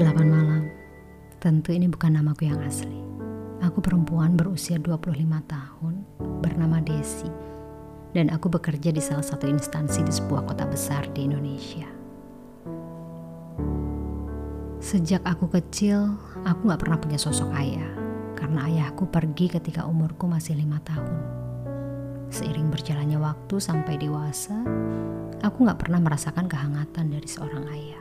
[0.00, 0.64] 8 malam.
[1.44, 3.04] Tentu ini bukan namaku yang asli.
[3.60, 5.12] Aku perempuan berusia 25
[5.44, 5.94] tahun,
[6.40, 7.28] bernama Desi.
[8.16, 11.84] Dan aku bekerja di salah satu instansi di sebuah kota besar di Indonesia.
[14.80, 16.16] Sejak aku kecil,
[16.48, 17.92] aku gak pernah punya sosok ayah.
[18.32, 21.20] Karena ayahku pergi ketika umurku masih lima tahun.
[22.32, 24.64] Seiring berjalannya waktu sampai dewasa,
[25.44, 28.00] aku gak pernah merasakan kehangatan dari seorang ayah.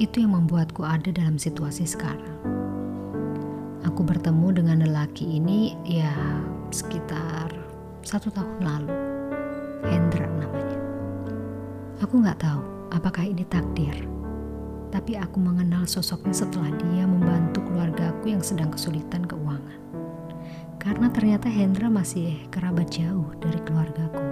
[0.00, 2.40] Itu yang membuatku ada dalam situasi sekarang.
[3.84, 6.08] Aku bertemu dengan lelaki ini ya
[6.72, 7.52] sekitar
[8.00, 8.96] satu tahun lalu.
[9.84, 10.80] Hendra namanya.
[12.00, 12.64] Aku nggak tahu
[12.96, 13.92] apakah ini takdir.
[14.88, 19.84] Tapi aku mengenal sosoknya setelah dia membantu keluargaku yang sedang kesulitan keuangan.
[20.80, 24.24] Karena ternyata Hendra masih kerabat jauh dari keluargaku.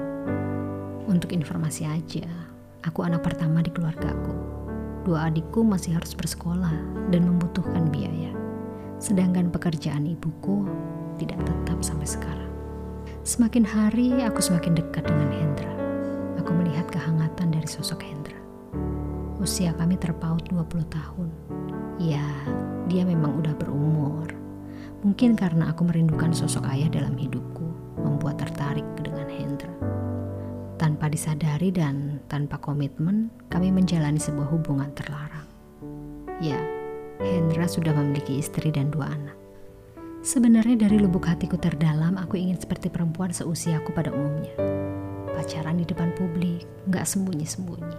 [1.12, 2.24] Untuk informasi aja,
[2.88, 4.67] aku anak pertama di keluargaku
[5.08, 6.76] dua adikku masih harus bersekolah
[7.08, 8.28] dan membutuhkan biaya.
[9.00, 10.68] Sedangkan pekerjaan ibuku
[11.16, 12.52] tidak tetap sampai sekarang.
[13.24, 15.72] Semakin hari aku semakin dekat dengan Hendra.
[16.44, 18.36] Aku melihat kehangatan dari sosok Hendra.
[19.40, 21.32] Usia kami terpaut 20 tahun.
[21.96, 22.28] Ya,
[22.92, 24.28] dia memang udah berumur.
[25.00, 27.64] Mungkin karena aku merindukan sosok ayah dalam hidupku,
[27.96, 28.84] membuat tertarik
[31.18, 35.50] disadari dan tanpa komitmen, kami menjalani sebuah hubungan terlarang.
[36.38, 36.62] Ya,
[37.18, 39.34] Hendra sudah memiliki istri dan dua anak.
[40.22, 44.54] Sebenarnya dari lubuk hatiku terdalam, aku ingin seperti perempuan seusiaku pada umumnya.
[45.34, 47.98] Pacaran di depan publik, nggak sembunyi-sembunyi.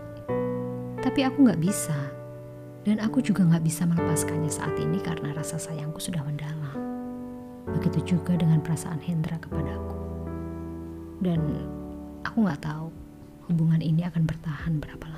[1.03, 1.99] Tapi aku nggak bisa.
[2.87, 6.79] Dan aku juga nggak bisa melepaskannya saat ini karena rasa sayangku sudah mendalam.
[7.67, 9.99] Begitu juga dengan perasaan Hendra kepadaku.
[11.19, 11.43] Dan
[12.27, 12.87] Aku nggak tahu
[13.49, 15.08] hubungan ini akan bertahan berapa.